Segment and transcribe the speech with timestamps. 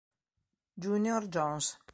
[0.79, 1.77] Junior Jones